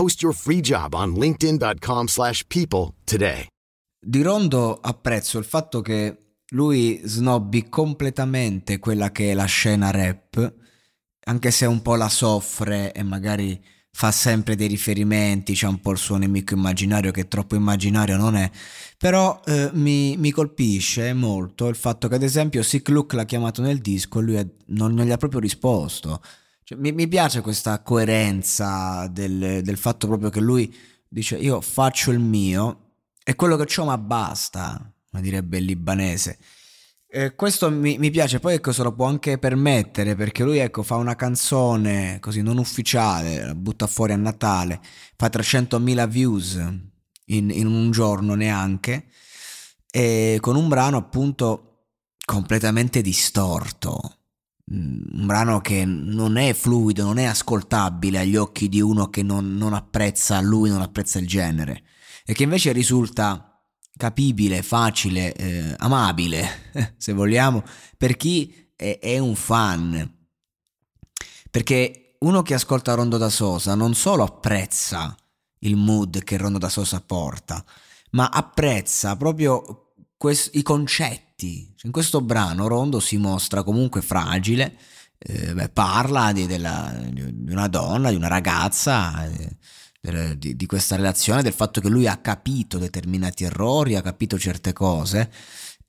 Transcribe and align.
Post 0.00 0.22
your 0.22 0.34
free 0.34 0.60
job 0.62 0.94
on 0.94 1.12
linkedin.com/people 1.12 2.08
slash 2.08 2.42
people 2.46 2.94
today. 3.04 3.44
Di 4.02 4.22
Rondo 4.22 4.78
apprezzo 4.80 5.36
il 5.36 5.44
fatto 5.44 5.82
che 5.82 6.36
lui 6.52 7.02
snobbi 7.04 7.68
completamente 7.68 8.78
quella 8.78 9.12
che 9.12 9.32
è 9.32 9.34
la 9.34 9.44
scena 9.44 9.90
rap, 9.90 10.54
anche 11.26 11.50
se 11.50 11.66
un 11.66 11.82
po' 11.82 11.96
la 11.96 12.08
soffre 12.08 12.94
e 12.94 13.02
magari 13.02 13.62
fa 13.92 14.10
sempre 14.10 14.56
dei 14.56 14.68
riferimenti, 14.68 15.52
c'è 15.52 15.66
un 15.66 15.82
po' 15.82 15.90
il 15.90 15.98
suo 15.98 16.16
nemico 16.16 16.54
immaginario 16.54 17.10
che 17.10 17.28
troppo 17.28 17.54
immaginario 17.54 18.16
non 18.16 18.36
è, 18.36 18.50
però 18.96 19.38
eh, 19.44 19.68
mi, 19.74 20.16
mi, 20.16 20.30
colpisce 20.30 21.12
molto 21.12 21.68
il 21.68 21.76
fatto 21.76 22.08
che 22.08 22.14
ad 22.14 22.22
esempio 22.22 22.62
Sick 22.62 22.88
Luke 22.88 23.16
l'ha 23.16 23.26
chiamato 23.26 23.60
nel 23.60 23.80
disco 23.80 24.20
e 24.20 24.22
lui 24.22 24.34
è, 24.36 24.46
non, 24.68 24.94
non, 24.94 25.04
gli 25.04 25.10
ha 25.10 25.18
proprio 25.18 25.40
risposto. 25.40 26.22
Cioè, 26.70 26.78
mi, 26.78 26.92
mi, 26.92 27.08
piace 27.08 27.40
questa 27.40 27.82
coerenza 27.82 29.08
del, 29.08 29.60
del 29.60 29.76
fatto 29.76 30.06
proprio 30.06 30.30
che 30.30 30.38
lui 30.38 30.72
dice 31.08 31.36
io 31.36 31.60
faccio 31.60 32.12
il 32.12 32.20
mio 32.20 32.92
e 33.24 33.34
quello 33.34 33.56
che 33.56 33.80
ho 33.80 33.84
ma 33.84 33.98
basta, 33.98 34.92
come 35.10 35.20
direbbe 35.20 35.58
il 35.58 35.64
libanese. 35.64 36.38
Eh, 37.08 37.34
questo 37.34 37.72
mi, 37.72 37.98
mi, 37.98 38.10
piace, 38.10 38.38
poi 38.38 38.54
ecco 38.54 38.70
se 38.70 38.84
lo 38.84 38.94
può 38.94 39.06
anche 39.06 39.36
permettere 39.38 40.14
perché 40.14 40.44
lui 40.44 40.58
ecco 40.58 40.84
fa 40.84 40.94
una 40.94 41.16
canzone 41.16 42.20
così 42.20 42.40
non 42.40 42.58
ufficiale, 42.58 43.46
la 43.46 43.54
butta 43.56 43.88
fuori 43.88 44.12
a 44.12 44.16
Natale, 44.16 44.80
fa 45.16 45.26
300.000 45.26 46.08
views 46.08 46.54
in, 47.24 47.50
in 47.50 47.66
un 47.66 47.90
giorno 47.90 48.34
neanche, 48.36 49.06
e 49.90 50.38
con 50.40 50.54
un 50.54 50.68
brano 50.68 50.98
appunto 50.98 51.86
completamente 52.24 53.02
distorto, 53.02 54.18
un 54.70 55.26
brano 55.26 55.60
che 55.60 55.84
non 55.84 56.36
è 56.36 56.52
fluido, 56.52 57.02
non 57.02 57.18
è 57.18 57.24
ascoltabile 57.24 58.20
agli 58.20 58.36
occhi 58.36 58.68
di 58.68 58.80
uno 58.80 59.10
che 59.10 59.22
non, 59.22 59.56
non 59.56 59.72
apprezza 59.72 60.40
lui, 60.40 60.70
non 60.70 60.80
apprezza 60.80 61.18
il 61.18 61.26
genere, 61.26 61.82
e 62.24 62.32
che 62.32 62.44
invece 62.44 62.72
risulta 62.72 63.50
capibile, 63.96 64.62
facile, 64.62 65.34
eh, 65.34 65.74
amabile, 65.78 66.94
se 66.96 67.12
vogliamo, 67.12 67.62
per 67.96 68.16
chi 68.16 68.70
è, 68.76 68.98
è, 69.00 69.18
un 69.18 69.34
fan. 69.34 70.18
Perché 71.50 72.16
uno 72.20 72.42
che 72.42 72.54
ascolta 72.54 72.94
Rondo 72.94 73.18
da 73.18 73.28
Sosa 73.28 73.74
non 73.74 73.94
solo 73.94 74.22
apprezza 74.22 75.14
il 75.60 75.76
mood 75.76 76.22
che 76.22 76.36
Rondo 76.36 76.58
da 76.58 76.68
Sosa 76.68 77.00
porta, 77.00 77.62
ma 78.12 78.28
apprezza 78.28 79.16
proprio 79.16 79.92
quest- 80.16 80.54
i 80.54 80.62
concetti. 80.62 81.28
In 81.46 81.90
questo 81.90 82.20
brano 82.20 82.66
Rondo 82.66 83.00
si 83.00 83.16
mostra 83.16 83.62
comunque 83.62 84.02
fragile, 84.02 84.76
eh, 85.18 85.54
beh, 85.54 85.68
parla 85.70 86.32
di, 86.32 86.46
della, 86.46 86.94
di, 87.10 87.52
una 87.52 87.68
donna, 87.68 88.10
di 88.10 88.16
una 88.16 88.28
ragazza. 88.28 89.24
Eh, 89.26 89.56
di, 90.38 90.56
di, 90.56 90.64
questa 90.64 90.96
relazione, 90.96 91.42
del 91.42 91.52
fatto 91.52 91.82
che 91.82 91.90
lui 91.90 92.06
ha 92.06 92.16
capito 92.16 92.78
determinati 92.78 93.44
errori, 93.44 93.96
ha 93.96 94.00
capito 94.00 94.38
certe 94.38 94.72
cose 94.72 95.30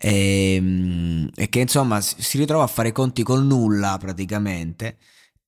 e, 0.01 0.55
ehm, 0.55 1.29
e 1.35 1.49
che 1.49 1.59
insomma 1.59 2.01
si 2.01 2.37
ritrova 2.37 2.63
a 2.63 2.67
fare 2.67 2.91
conti 2.91 3.23
col 3.23 3.45
nulla 3.45 3.97
praticamente. 3.99 4.97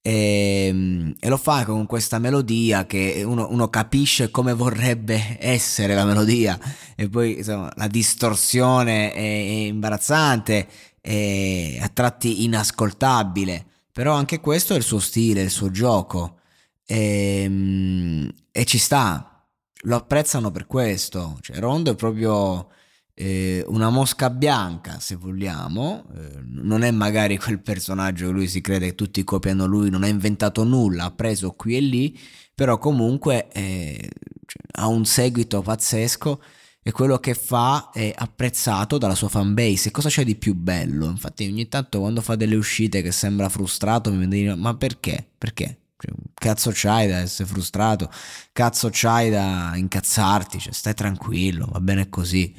E, 0.06 0.66
ehm, 0.68 1.16
e, 1.18 1.30
lo 1.30 1.38
fa 1.38 1.64
con 1.64 1.86
questa 1.86 2.20
melodia 2.20 2.86
che 2.86 3.24
uno, 3.26 3.48
uno, 3.50 3.70
capisce 3.70 4.30
come 4.32 4.54
vorrebbe 4.54 5.38
essere 5.40 5.96
la 5.96 6.04
melodia. 6.04 6.60
E 6.96 7.08
poi 7.08 7.38
insomma, 7.38 7.72
la 7.76 7.88
distorsione 7.88 9.14
è, 9.14 9.20
è 9.22 9.68
imbarazzante 9.68 10.68
è 11.00 11.78
a 11.82 11.88
tratti 11.88 12.44
inascoltabile. 12.44 13.66
Però 13.94 14.14
anche 14.14 14.40
questo 14.42 14.74
è 14.74 14.78
il 14.78 14.84
suo 14.84 15.00
stile, 15.00 15.42
il 15.42 15.50
suo 15.52 15.72
gioco. 15.72 16.40
E, 16.86 17.44
ehm, 17.44 18.34
e 18.52 18.66
ci 18.66 18.78
sta, 18.78 19.48
lo 19.84 19.96
apprezzano 19.96 20.52
per 20.52 20.68
questo. 20.68 21.38
Cioè, 21.42 21.60
Rondo 21.60 21.92
è 21.92 21.96
proprio 21.96 22.70
eh, 23.16 23.64
una 23.68 23.90
mosca 23.90 24.30
bianca, 24.30 25.00
se 25.00 25.16
vogliamo, 25.16 26.06
eh, 26.16 26.40
non 26.44 26.84
è 26.84 26.92
magari 26.92 27.38
quel 27.38 27.60
personaggio 27.60 28.28
che 28.28 28.32
lui 28.32 28.48
si 28.48 28.62
crede 28.62 28.88
che 28.88 28.96
tutti 28.96 29.24
copiano 29.24 29.66
lui, 29.66 29.90
non 29.90 30.04
ha 30.04 30.08
inventato 30.08 30.64
nulla, 30.64 31.06
ha 31.06 31.12
preso 31.12 31.52
qui 31.52 31.76
e 31.76 31.80
lì, 31.80 32.20
però 32.56 32.78
comunque 32.78 33.52
eh, 33.52 34.10
cioè, 34.46 34.62
ha 34.82 34.88
un 34.88 35.06
seguito 35.06 35.62
pazzesco 35.62 36.42
e 36.82 36.92
quello 36.92 37.18
che 37.20 37.34
fa 37.34 37.92
è 37.94 38.14
apprezzato 38.16 38.98
dalla 38.98 39.16
sua 39.16 39.30
fanbase. 39.30 39.90
E 39.90 39.92
cosa 39.92 40.10
c'è 40.10 40.26
di 40.26 40.36
più 40.36 40.54
bello? 40.56 41.06
Infatti 41.06 41.48
ogni 41.48 41.68
tanto 41.70 42.00
quando 42.00 42.22
fa 42.22 42.36
delle 42.36 42.56
uscite 42.56 43.02
che 43.02 43.12
sembra 43.12 43.48
frustrato 43.50 44.12
mi 44.12 44.18
viene 44.18 44.36
a 44.36 44.38
dire 44.38 44.56
ma 44.56 44.76
perché? 44.76 45.26
Perché? 45.38 45.78
Cioè, 45.98 46.14
cazzo 46.34 46.72
c'hai 46.74 47.08
da 47.08 47.20
essere 47.20 47.48
frustrato? 47.48 48.10
Cazzo 48.52 48.90
c'hai 48.92 49.30
da 49.30 49.72
incazzarti? 49.76 50.60
Cioè, 50.60 50.74
stai 50.74 50.94
tranquillo, 50.94 51.68
va 51.72 51.80
bene 51.80 52.10
così. 52.10 52.54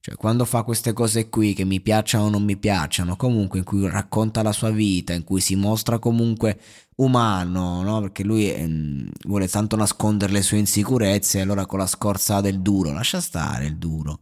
Cioè, 0.00 0.14
quando 0.16 0.44
fa 0.44 0.62
queste 0.62 0.92
cose 0.92 1.28
qui 1.28 1.54
che 1.54 1.64
mi 1.64 1.80
piacciono 1.80 2.24
o 2.24 2.30
non 2.30 2.44
mi 2.44 2.56
piacciono, 2.56 3.16
comunque 3.16 3.58
in 3.58 3.64
cui 3.64 3.88
racconta 3.88 4.42
la 4.42 4.52
sua 4.52 4.70
vita, 4.70 5.12
in 5.12 5.24
cui 5.24 5.40
si 5.40 5.56
mostra 5.56 5.98
comunque 5.98 6.60
umano, 6.96 7.82
no? 7.82 8.00
Perché 8.00 8.22
lui 8.22 8.50
eh, 8.50 9.10
vuole 9.26 9.48
tanto 9.48 9.76
nascondere 9.76 10.32
le 10.32 10.42
sue 10.42 10.58
insicurezze, 10.58 11.40
allora 11.40 11.66
con 11.66 11.80
la 11.80 11.86
scorza 11.86 12.40
del 12.40 12.60
duro, 12.60 12.92
lascia 12.92 13.20
stare 13.20 13.66
il 13.66 13.76
duro. 13.76 14.20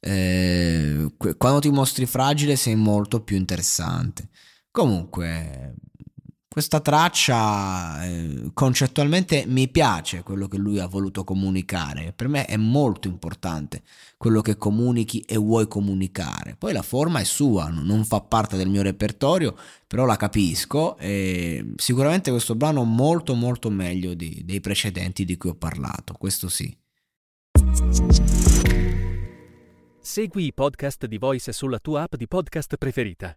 Eh, 0.00 1.14
quando 1.38 1.60
ti 1.60 1.70
mostri 1.70 2.04
fragile 2.06 2.56
sei 2.56 2.76
molto 2.76 3.22
più 3.22 3.36
interessante. 3.36 4.28
Comunque, 4.70 5.74
questa 6.54 6.78
traccia 6.78 8.04
eh, 8.04 8.50
concettualmente 8.54 9.44
mi 9.44 9.66
piace 9.66 10.22
quello 10.22 10.46
che 10.46 10.56
lui 10.56 10.78
ha 10.78 10.86
voluto 10.86 11.24
comunicare. 11.24 12.12
Per 12.12 12.28
me 12.28 12.44
è 12.44 12.56
molto 12.56 13.08
importante 13.08 13.82
quello 14.16 14.40
che 14.40 14.56
comunichi 14.56 15.18
e 15.22 15.36
vuoi 15.36 15.66
comunicare. 15.66 16.54
Poi 16.56 16.72
la 16.72 16.82
forma 16.82 17.18
è 17.18 17.24
sua, 17.24 17.70
non 17.70 18.04
fa 18.04 18.20
parte 18.20 18.56
del 18.56 18.68
mio 18.68 18.82
repertorio, 18.82 19.56
però 19.84 20.04
la 20.04 20.14
capisco 20.14 20.96
e 20.98 21.72
sicuramente 21.74 22.30
questo 22.30 22.54
brano 22.54 22.84
molto 22.84 23.34
molto 23.34 23.68
meglio 23.68 24.14
di, 24.14 24.42
dei 24.44 24.60
precedenti 24.60 25.24
di 25.24 25.36
cui 25.36 25.50
ho 25.50 25.56
parlato, 25.56 26.14
questo 26.16 26.48
sì. 26.48 26.72
Segui 30.00 30.44
i 30.44 30.52
podcast 30.54 31.06
di 31.06 31.18
Voice 31.18 31.50
sulla 31.50 31.80
tua 31.80 32.02
app 32.02 32.14
di 32.14 32.28
podcast 32.28 32.76
preferita. 32.76 33.36